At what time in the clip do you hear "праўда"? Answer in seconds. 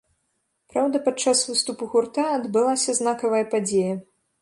0.73-1.01